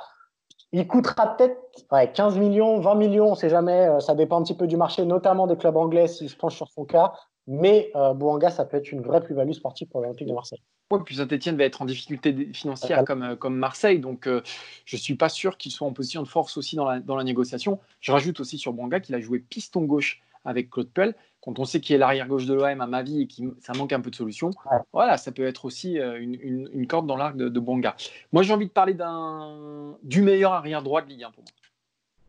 [0.72, 3.88] Il coûtera peut-être 15 millions, 20 millions, on ne sait jamais.
[3.88, 6.56] Euh, ça dépend un petit peu du marché, notamment des clubs anglais s'ils se penchent
[6.56, 7.12] sur son cas.
[7.46, 10.62] Mais euh, Bouanga, ça peut être une vraie plus-value sportive pour l'Olympique de Marseille.
[10.90, 14.00] Oui, puis Saint-Etienne va être en difficulté financière comme, euh, comme Marseille.
[14.00, 17.00] Donc, je ne suis pas sûr qu'il soit en position de force aussi dans la,
[17.00, 17.78] dans la négociation.
[18.00, 21.64] Je rajoute aussi sur Bouanga qu'il a joué piston gauche avec Claude Puel quand on
[21.64, 24.00] sait qui est l'arrière gauche de l'OM à ma vie et que ça manque un
[24.00, 24.50] peu de solution,
[24.92, 27.96] voilà, ça peut être aussi euh, une, corde dans l'arc de, de, Bonga.
[28.32, 28.96] Moi, j'ai envie de parler
[30.02, 31.52] du meilleur arrière droit de Ligue 1 pour moi.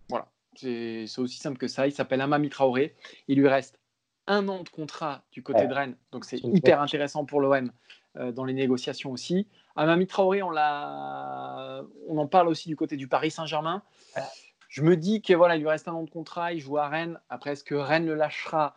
[0.10, 1.88] Voilà, c'est aussi simple que ça.
[1.88, 2.96] Il s'appelle Amami Traoré.
[3.28, 3.80] Il lui reste
[4.28, 7.70] un an de contrat du côté de Rennes, donc c'est hyper intéressant pour l'OM euh,
[8.16, 9.48] dans les négociations aussi.
[9.76, 13.84] Amami Traoré, on, on en parle aussi du côté du Paris Saint-Germain.
[14.68, 16.88] Je me dis que voilà, il lui reste un an de contrat, il joue à
[16.88, 17.20] Rennes.
[17.30, 18.76] Après, est-ce que Rennes le lâchera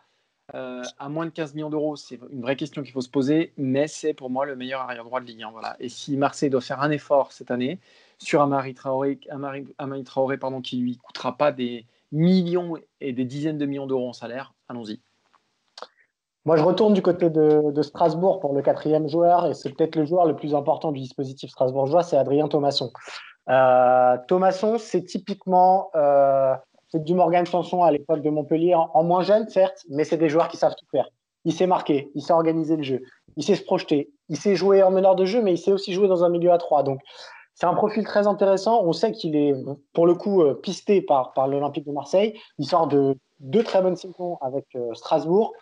[0.53, 3.53] euh, à moins de 15 millions d'euros, c'est une vraie question qu'il faut se poser,
[3.57, 5.51] mais c'est pour moi le meilleur arrière droit de Ligue 1.
[5.51, 5.75] Voilà.
[5.79, 7.79] Et si Marseille doit faire un effort cette année
[8.19, 13.57] sur Amari Traoré, Amari, Traoré pardon, qui lui coûtera pas des millions et des dizaines
[13.57, 14.99] de millions d'euros en salaire, allons-y.
[16.45, 20.05] Moi, je retourne du côté de, Strasbourg pour le quatrième joueur, et c'est peut-être le
[20.05, 22.91] joueur le plus important du dispositif strasbourgeois, c'est Adrien Thomasson.
[23.49, 26.53] Euh, Thomasson, c'est typiquement euh,
[26.89, 30.29] c'est du Morgan Sanson à l'époque de Montpellier, en, moins jeune, certes, mais c'est des
[30.29, 31.09] joueurs qui savent tout faire.
[31.45, 33.01] Il sait marquer, il sait organiser le jeu,
[33.37, 35.93] il sait se projeter, il sait jouer en meneur de jeu, mais il sait aussi
[35.93, 36.83] jouer dans un milieu à trois.
[36.83, 36.99] Donc,
[37.55, 38.83] c'est un profil très intéressant.
[38.83, 39.53] On sait qu'il est,
[39.93, 42.37] pour le coup, euh, pisté par, par l'Olympique de Marseille.
[42.59, 45.53] Il sort de deux très bonnes saisons avec euh, Strasbourg.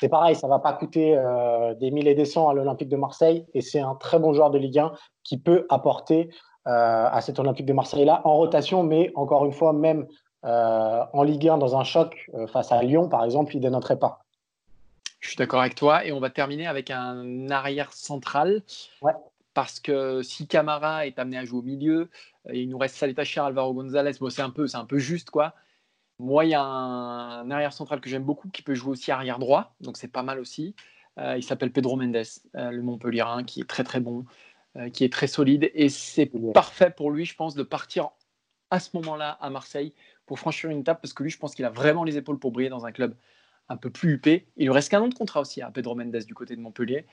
[0.00, 2.88] C'est pareil, ça ne va pas coûter euh, des mille et des cents à l'Olympique
[2.88, 3.46] de Marseille.
[3.54, 4.92] Et c'est un très bon joueur de Ligue 1
[5.24, 6.30] qui peut apporter
[6.70, 10.06] à cet Olympique de Marseille-là en rotation, mais encore une fois, même
[10.44, 13.62] euh, en Ligue 1 dans un choc euh, face à Lyon, par exemple, il ne
[13.62, 14.24] dénoterait pas.
[15.20, 16.04] Je suis d'accord avec toi.
[16.04, 18.62] Et on va terminer avec un arrière central.
[19.54, 22.10] Parce que si Camara est amené à jouer au milieu,
[22.46, 24.12] euh, il nous reste Saletacher, Alvaro González.
[24.20, 25.54] Bon, c'est un peu, un peu juste, quoi.
[26.18, 29.38] Moi, il y a un, arrière central que j'aime beaucoup qui peut jouer aussi arrière
[29.38, 30.74] droit, donc c'est pas mal aussi.
[31.18, 34.24] il s'appelle Pedro Mendes, le Montpellierin, qui est très très bon,
[34.92, 38.10] qui est très solide, et c'est parfait pour lui, je pense, de partir
[38.70, 39.94] à ce moment-là à Marseille
[40.26, 42.52] pour franchir une table parce que lui, je pense qu'il a vraiment les épaules pour
[42.52, 43.16] briller dans un club
[43.68, 44.46] un peu plus huppé.
[44.56, 47.06] Il lui reste qu'un an de contrat aussi à Pedro Mendes du côté de Montpellier.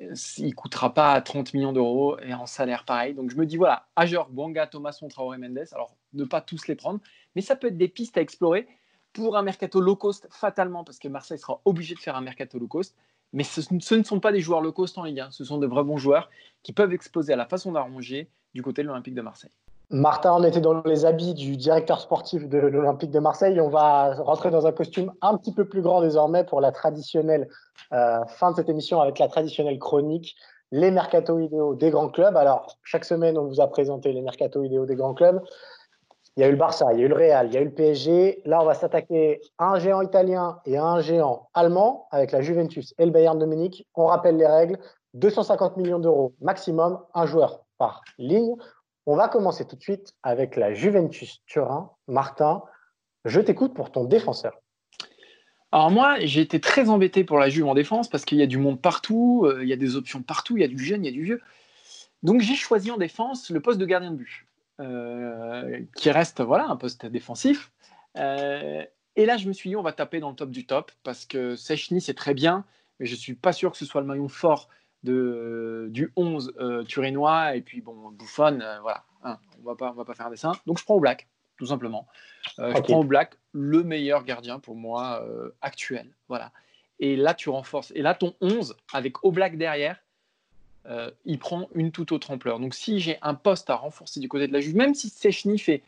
[0.00, 3.14] Il coûtera pas 30 millions d'euros et en salaire pareil.
[3.14, 5.66] Donc je me dis voilà, Ajor, Bouanga, Thomasson, Traoré, Mendes.
[5.72, 7.00] Alors ne pas tous les prendre,
[7.34, 8.68] mais ça peut être des pistes à explorer
[9.12, 12.58] pour un mercato low cost fatalement parce que Marseille sera obligé de faire un mercato
[12.58, 12.96] low cost.
[13.32, 15.58] Mais ce, ce ne sont pas des joueurs low cost en Ligue 1, ce sont
[15.58, 16.30] de vrais bons joueurs
[16.62, 19.50] qui peuvent exploser à la façon d'arranger du côté de l'Olympique de Marseille.
[19.90, 23.58] Martin, on était dans les habits du directeur sportif de l'Olympique de Marseille.
[23.58, 27.48] On va rentrer dans un costume un petit peu plus grand désormais pour la traditionnelle
[27.94, 30.36] euh, fin de cette émission avec la traditionnelle chronique,
[30.72, 32.36] les mercato idéaux des grands clubs.
[32.36, 35.40] Alors, chaque semaine, on vous a présenté les mercato idéaux des grands clubs.
[36.36, 37.62] Il y a eu le Barça, il y a eu le Real, il y a
[37.62, 38.42] eu le PSG.
[38.44, 42.42] Là, on va s'attaquer à un géant italien et à un géant allemand avec la
[42.42, 43.86] Juventus et le Bayern Munich.
[43.94, 44.78] On rappelle les règles
[45.14, 48.54] 250 millions d'euros maximum, un joueur par ligne.
[49.10, 51.92] On va commencer tout de suite avec la Juventus Turin.
[52.08, 52.62] Martin,
[53.24, 54.60] je t'écoute pour ton défenseur.
[55.72, 58.46] Alors moi, j'ai été très embêté pour la Juve en défense parce qu'il y a
[58.46, 61.06] du monde partout, euh, il y a des options partout, il y a du jeune,
[61.06, 61.40] il y a du vieux.
[62.22, 64.46] Donc j'ai choisi en défense le poste de gardien de but,
[64.78, 67.72] euh, qui reste voilà un poste défensif.
[68.18, 68.84] Euh,
[69.16, 71.24] et là, je me suis dit, on va taper dans le top du top parce
[71.24, 72.66] que Sechny, c'est très bien,
[73.00, 74.68] mais je ne suis pas sûr que ce soit le maillon fort
[75.04, 79.90] de, du 11 euh, turinois et puis bon, Buffon, euh, voilà, hein, on va pas,
[79.90, 80.52] on va pas faire un dessin.
[80.66, 82.06] Donc je prends au Black, tout simplement.
[82.58, 85.24] Euh, je prends au Black le meilleur gardien pour moi
[85.62, 86.52] actuel, voilà.
[87.00, 87.92] Et là tu renforces.
[87.94, 89.98] Et là ton 11 avec au Black derrière,
[90.86, 92.60] euh, il prend une toute autre ampleur.
[92.60, 95.58] Donc si j'ai un poste à renforcer du côté de la Juve, même si Sechny
[95.58, 95.82] fait,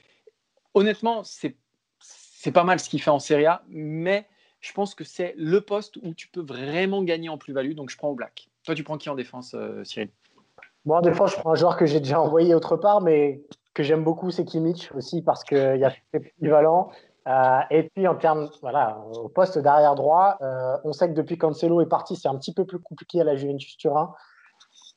[0.75, 1.57] honnêtement, c'est
[1.99, 4.27] c'est pas mal ce qu'il fait en Serie A, mais
[4.61, 7.73] je pense que c'est le poste où tu peux vraiment gagner en plus-value.
[7.73, 8.50] Donc je prends au Black.
[8.71, 10.11] Toi, tu prends qui en défense, euh, Cyril?
[10.85, 13.43] Moi, en défense, je prends un joueur que j'ai déjà envoyé autre part, mais
[13.75, 15.93] que j'aime beaucoup, c'est Kimmich aussi parce qu'il y a
[16.39, 16.93] polyvalent.
[17.27, 21.37] Euh, et puis en termes, voilà, au poste d'arrière droit, euh, on sait que depuis
[21.37, 24.15] qu'Ancelo est parti, c'est un petit peu plus compliqué à la Juventus Turin.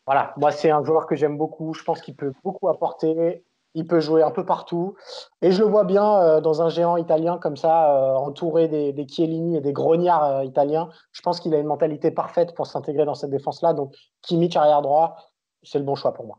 [0.05, 1.73] Voilà, moi c'est un joueur que j'aime beaucoup.
[1.73, 3.43] Je pense qu'il peut beaucoup apporter.
[3.75, 4.95] Il peut jouer un peu partout.
[5.41, 9.07] Et je le vois bien euh, dans un géant italien comme ça, entouré des, des,
[9.07, 10.89] Chiellini et des grognards italiens.
[11.11, 13.73] Je pense qu'il a une mentalité parfaite pour s'intégrer dans cette défense-là.
[13.73, 15.17] Donc Kimmich arrière droit,
[15.63, 16.37] c'est le bon choix pour moi.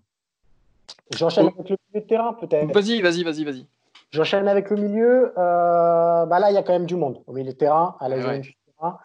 [1.17, 2.73] J'enchaîne avec le milieu de terrain peut-être.
[2.73, 3.67] Vas-y, vas-y, vas-y, vas-y.
[4.11, 5.33] J'enchaîne avec le milieu.
[5.37, 8.09] Euh, bah là, il y a quand même du monde au milieu de terrain, à
[8.09, 8.43] la ouais.
[8.79, 8.99] terrain.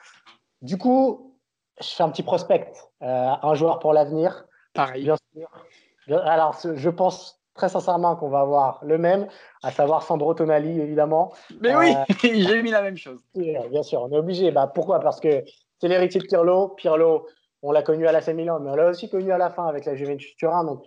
[0.62, 1.36] Du coup,
[1.82, 4.46] je fais un petit prospect, euh, un joueur pour l'avenir.
[4.74, 5.04] Pareil.
[5.04, 5.50] Bien sûr.
[6.26, 9.28] Alors, je pense très sincèrement qu'on va avoir le même,
[9.64, 11.34] à savoir Sandro Tonali, évidemment.
[11.62, 13.20] Mais oui, euh, j'ai mis la même chose.
[13.36, 14.52] Bien sûr, on est obligé.
[14.52, 15.02] Bah, pourquoi?
[15.02, 15.44] Parce que
[15.80, 16.70] c'est l'héritier de Pirlo.
[16.70, 17.28] Pirlo,
[17.62, 19.86] on l'a connu à la Milan, mais on l'a aussi connu à la fin avec
[19.86, 20.64] la Juventus Turin.
[20.64, 20.86] Donc,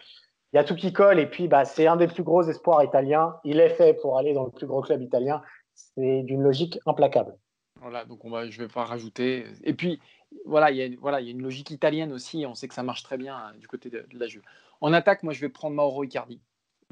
[0.53, 1.19] il y a tout qui colle.
[1.21, 3.37] Et puis, bah, c'est un des plus gros espoirs italiens.
[3.45, 5.43] Il est fait pour aller dans le plus gros club italien.
[5.75, 7.37] C'est d'une logique implacable.
[7.83, 9.45] Voilà, donc on va, je ne vais pas rajouter.
[9.65, 10.01] Et puis,
[10.47, 12.47] voilà, il y a, voilà, il y a une logique italienne aussi.
[12.47, 14.43] On sait que ça marche très bien hein, du côté de, de, la Juve.
[14.81, 16.41] En attaque, moi, je vais prendre Mauro Icardi.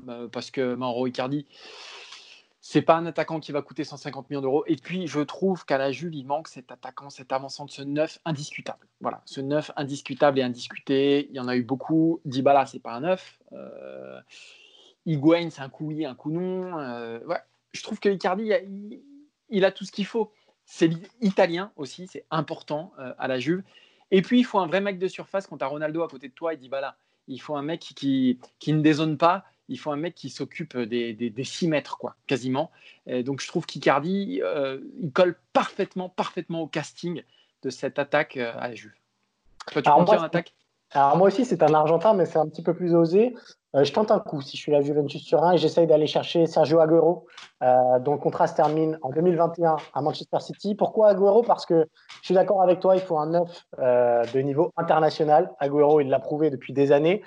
[0.09, 1.47] Euh, parce que Mauro Icardi,
[2.61, 4.65] c'est pas un attaquant qui va coûter 150 millions d'euros.
[4.67, 7.83] Et puis, je trouve qu'à la Juve, il manque cet attaquant, cet avançant de ce
[7.83, 8.87] neuf indiscutable.
[9.01, 11.29] Voilà, ce neuf indiscutable et indiscuté.
[11.31, 12.21] Il y en a eu beaucoup.
[12.27, 13.39] Dybala, c'est pas un neuf.
[13.53, 14.21] Euh,
[15.07, 16.79] Higuain, c'est un coup oui, un coup non.
[16.79, 17.19] Euh.
[17.73, 19.01] Je trouve que Icardi, il,
[19.49, 20.33] il a tout ce qu'il faut.
[20.65, 23.63] C'est italien aussi, c'est important euh, à la Juve.
[24.11, 26.29] Et puis, il faut un vrai mec de surface quand tu as Ronaldo à côté
[26.29, 26.97] de toi et Dybala.
[27.27, 30.77] Il faut un mec qui, qui ne dézone pas, il faut un mec qui s'occupe
[30.77, 32.71] des, des, des, 6 mètres, quoi, quasiment.
[33.07, 37.23] Et donc je trouve qu'Icardi, euh, il colle parfaitement, parfaitement au casting
[37.63, 38.93] de cette attaque euh, à la Juve.
[39.71, 40.55] Toi, tu alors, moi, attaque
[40.93, 43.35] alors moi aussi, c'est un Argentin, mais c'est un petit peu plus osé.
[43.77, 46.47] Euh, je tente un coup si je suis la Juventus Turin et j'essaye d'aller chercher
[46.47, 47.27] Sergio Agüero,
[47.63, 50.75] euh, dont le contrat se termine en 2021 à Manchester City.
[50.75, 51.43] Pourquoi Agüero?
[51.43, 51.87] Parce que
[52.21, 55.53] je suis d'accord avec toi, il faut un neuf euh, de niveau international.
[55.61, 57.23] Agüero, il l'a prouvé depuis des années.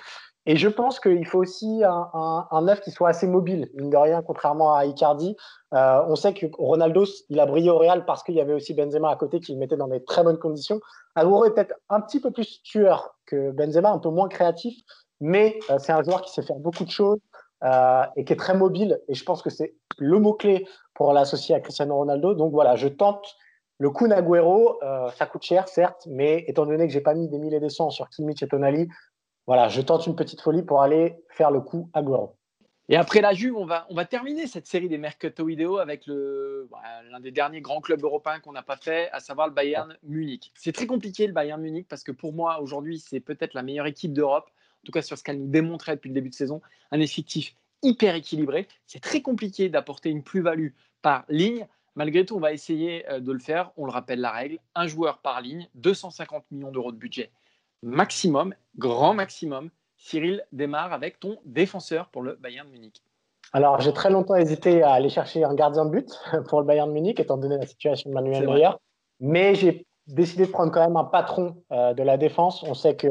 [0.46, 3.88] Et je pense qu'il faut aussi un, un, un, neuf qui soit assez mobile, mine
[3.88, 5.36] de rien, contrairement à Icardi.
[5.72, 8.74] Euh, on sait que Ronaldo, il a brillé au Real parce qu'il y avait aussi
[8.74, 10.80] Benzema à côté qui le mettait dans des très bonnes conditions.
[11.14, 14.76] Agüero est peut-être un petit peu plus tueur que Benzema, un peu moins créatif,
[15.20, 17.20] mais euh, c'est un joueur qui sait faire beaucoup de choses
[17.64, 19.00] euh, et qui est très mobile.
[19.08, 22.34] Et je pense que c'est le mot-clé pour l'associer à Cristiano Ronaldo.
[22.34, 23.24] Donc voilà, je tente
[23.78, 24.78] le coup Agüero.
[25.16, 27.90] Ça coûte cher, certes, mais étant donné que j'ai pas mis des mille et cents
[27.90, 28.88] sur Kimmich et Tonali,
[29.46, 32.36] voilà, je tente une petite folie pour aller faire le coup Agüero.
[32.90, 36.06] Et après la Juve, on va, on va terminer cette série des mercato vidéo avec
[36.06, 39.96] bah, l'un des derniers grands clubs européens qu'on n'a pas fait, à savoir le Bayern
[40.02, 40.52] Munich.
[40.54, 43.86] C'est très compliqué le Bayern Munich parce que pour moi, aujourd'hui, c'est peut-être la meilleure
[43.86, 46.60] équipe d'Europe, en tout cas sur ce qu'elle nous démontrait depuis le début de saison,
[46.90, 48.68] un effectif hyper équilibré.
[48.86, 51.66] C'est très compliqué d'apporter une plus-value par ligne.
[51.94, 53.72] Malgré tout, on va essayer euh, de le faire.
[53.78, 57.30] On le rappelle la règle, un joueur par ligne, 250 millions d'euros de budget
[57.84, 59.70] maximum, grand maximum.
[59.96, 63.02] Cyril démarre avec ton défenseur pour le Bayern Munich.
[63.52, 66.10] Alors, j'ai très longtemps hésité à aller chercher un gardien de but
[66.48, 68.70] pour le Bayern Munich, étant donné la situation de Manuel Neuer.
[69.20, 72.62] Mais j'ai décidé de prendre quand même un patron euh, de la défense.
[72.64, 73.06] On sait que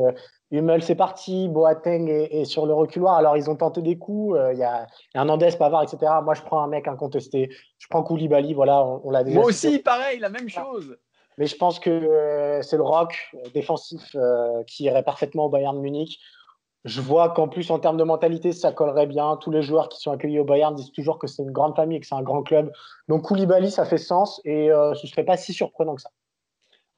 [0.52, 3.16] Hummel, c'est parti, Boateng est, sur le reculoir.
[3.16, 4.38] Alors, ils ont tenté des coups.
[4.38, 6.12] Euh, il y, a Hernandez, Pavard, etc.
[6.24, 7.50] Moi, je prends un mec incontesté.
[7.80, 8.54] Je prends Koulibaly.
[8.54, 10.96] Voilà, on, l'a déjà Moi aussi, pareil, la même chose.
[11.38, 14.16] Mais je pense que euh, c'est le rock défensif
[14.68, 16.20] qui irait parfaitement au Bayern Munich.
[16.86, 19.38] Je vois qu'en plus, en termes de mentalité, ça collerait bien.
[19.38, 21.98] Tous les joueurs qui sont accueillis au Bayern disent toujours que c'est une grande famille
[21.98, 22.74] et que c'est un grand club.
[23.08, 26.10] Donc Koulibaly, ça fait sens et euh, ce ne serait pas si surprenant que ça.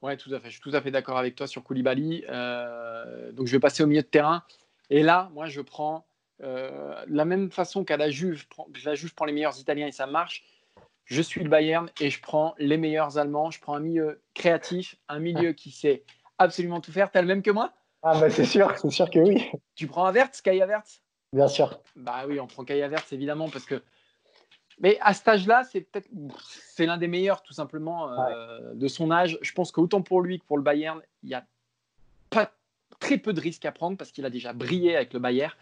[0.02, 0.48] Oui, tout à fait.
[0.48, 2.24] Je suis tout à fait d'accord avec toi sur Koulibaly.
[2.28, 4.42] Euh, donc je vais passer au milieu de terrain.
[4.90, 6.04] Et là, moi, je prends
[6.42, 8.44] euh, la même façon qu'à la Juve.
[8.84, 10.42] La Juve prend les meilleurs Italiens et ça marche.
[11.06, 13.50] Je suis le Bayern et je prends les meilleurs Allemands.
[13.50, 16.04] Je prends un milieu créatif, un milieu qui sait
[16.38, 17.10] absolument tout faire.
[17.10, 17.72] Tu as le même que moi?
[18.02, 19.50] Ah bah c'est sûr, c'est sûr que oui.
[19.76, 21.80] Tu prends Avertz, Kai Avertz Bien sûr.
[21.94, 23.82] Bah oui, on prend Kai Avertz évidemment parce que.
[24.78, 26.08] Mais à cet âge-là, c'est peut-être
[26.40, 29.38] c'est l'un des meilleurs tout simplement euh, de son âge.
[29.40, 31.46] Je pense qu'autant pour lui que pour le Bayern, il y a
[32.30, 32.52] pas
[32.98, 35.52] très peu de risques à prendre parce qu'il a déjà brillé avec le Bayern,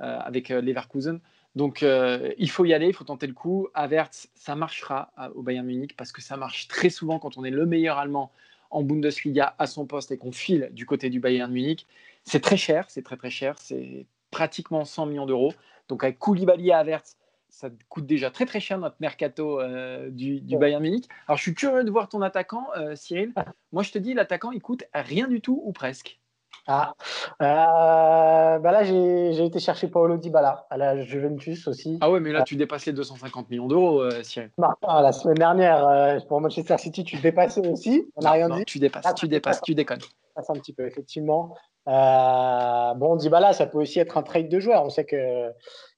[0.00, 1.20] euh, avec euh, Leverkusen.
[1.54, 3.68] Donc il faut y aller, il faut tenter le coup.
[3.74, 7.50] Avertz, ça marchera au Bayern Munich parce que ça marche très souvent quand on est
[7.50, 8.32] le meilleur Allemand
[8.70, 11.86] en Bundesliga à son poste et qu'on file du côté du Bayern Munich.
[12.24, 15.54] C'est très cher, c'est très très cher, c'est pratiquement 100 millions d'euros.
[15.88, 17.16] Donc avec Koulibaly et Havertz,
[17.48, 21.08] ça coûte déjà très très cher notre mercato euh, du, Bayern Munich.
[21.28, 23.32] Alors je suis curieux de voir ton attaquant, euh, Cyril.
[23.72, 26.18] Moi je te dis, l'attaquant il coûte rien du tout ou presque.
[26.66, 26.94] Ah,
[27.42, 31.98] euh, bah là j'ai été chercher Paolo Dybala à la Juventus aussi.
[32.00, 34.50] Ah ouais, mais là tu dépasses les 250 millions d'euros, Cyril.
[34.58, 38.10] Martin, la semaine dernière pour Manchester City, tu dépassais aussi.
[38.16, 38.64] On n'a rien dit.
[38.64, 40.00] Tu dépasses, tu dépasses, tu déconnes.
[40.34, 41.54] Passe un petit peu, effectivement.
[41.86, 44.84] bon, Dybala, ça peut aussi être un trade de joueur.
[44.84, 45.50] On sait que,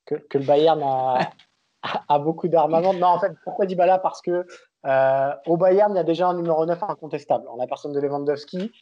[0.04, 1.30] que, que le Bayern a,
[2.08, 2.92] a beaucoup d'armement.
[2.94, 3.98] Non, en fait, pourquoi Dybala?
[3.98, 4.46] Parce que
[4.86, 8.00] euh, au Bayern, il y a déjà un numéro 9 incontestable en la personne de
[8.00, 8.72] Lewandowski.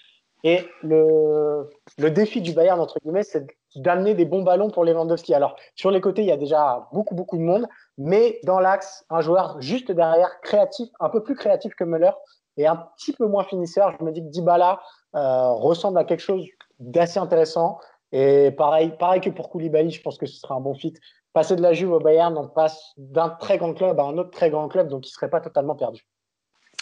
[0.44, 5.35] Et le, défi du Bayern, entre guillemets, c'est d'amener des bons ballons pour Lewandowski.
[5.35, 7.66] Alors, sur les côtés, il y a déjà beaucoup, beaucoup de monde.
[7.96, 12.12] Mais dans l'axe, un joueur juste derrière, créatif, un peu plus créatif que Müller
[12.59, 13.96] et un petit peu moins finisseur.
[13.98, 14.80] Je me dis que Dybala
[15.16, 16.46] euh, ressemble à quelque chose
[16.78, 17.78] d'assez intéressant.
[18.12, 20.94] Et pareil, pareil que pour Koulibaly, je pense que ce sera un bon fit
[21.35, 24.30] passer de la Juve au Bayern, on passe d'un très grand club à un autre
[24.30, 26.07] très grand club, donc il ne serait pas totalement perdu.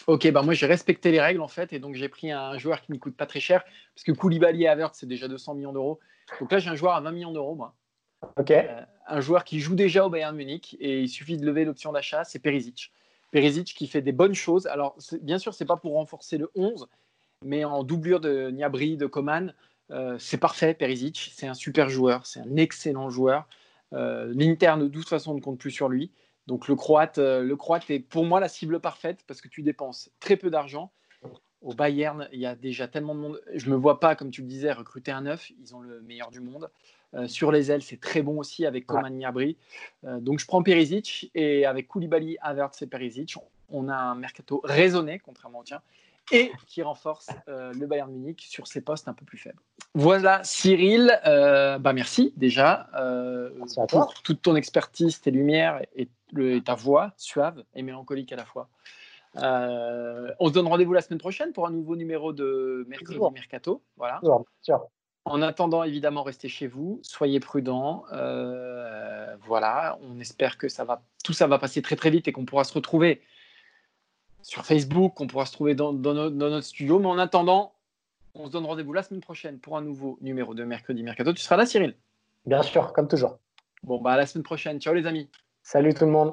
[0.07, 2.81] Ok, bah moi j'ai respecté les règles en fait, et donc j'ai pris un joueur
[2.81, 3.62] qui ne coûte pas très cher,
[3.95, 6.01] parce que Koulibaly et Havertz c'est déjà 200 millions d'euros.
[6.41, 7.75] Donc là j'ai un joueur à 20 millions d'euros, moi.
[8.37, 8.51] Ok.
[8.51, 11.93] Euh, un joueur qui joue déjà au Bayern Munich, et il suffit de lever l'option
[11.93, 12.93] d'achat, c'est Perisic.
[13.31, 14.67] Perisic qui fait des bonnes choses.
[14.67, 16.88] Alors bien sûr, c'est pas pour renforcer le 11,
[17.45, 19.55] mais en doublure de Niabri, de Coman,
[19.91, 20.75] euh, c'est parfait.
[20.75, 23.47] Perisic, c'est un super joueur, c'est un excellent joueur.
[23.93, 26.11] Euh, L'Inter, de toute façon, ne compte plus sur lui.
[26.47, 29.63] Donc le Croate, euh, le Croate est pour moi la cible parfaite parce que tu
[29.63, 30.93] dépenses très peu d'argent.
[31.61, 33.41] Au Bayern, il y a déjà tellement de monde.
[33.55, 35.53] Je ne me vois pas, comme tu le disais, recruter un neuf.
[35.61, 36.71] Ils ont le meilleur du monde.
[37.15, 39.57] Euh, sur les ailes, c'est très bon aussi avec Coman Niabri.
[40.03, 43.37] donc je prends Perisic et avec Koulibaly, Havertz et Perisic,
[43.69, 45.83] on a un mercato raisonné, contrairement au tien
[46.31, 49.61] et qui renforce euh, le Bayern Munich sur ses postes un peu plus faibles.
[49.95, 53.51] Voilà, Cyril, euh, bah merci déjà euh,
[53.89, 56.09] pour toute ton expertise, tes lumières et,
[56.65, 58.69] ta voix suave et mélancolique à la fois.
[59.35, 63.83] on se donne rendez-vous la semaine prochaine pour un nouveau numéro de Mercredi Mercato.
[63.97, 64.21] Voilà.
[65.25, 68.05] En attendant, évidemment, restez chez vous, soyez prudents.
[69.47, 72.47] voilà, on espère que ça va, tout ça va passer très très vite et qu'on
[72.47, 73.21] pourra se retrouver
[74.43, 76.99] sur Facebook, on pourra se trouver dans, notre, studio.
[76.99, 77.73] Mais en attendant,
[78.35, 81.33] on se donne rendez-vous la semaine prochaine pour un nouveau numéro de Mercredi Mercato.
[81.33, 81.95] Tu seras là, Cyril?
[82.47, 83.39] Bien sûr, comme toujours.
[83.83, 84.81] Bon, bah à la semaine prochaine.
[84.81, 85.29] Ciao les amis.
[85.63, 86.33] Salut tout le monde.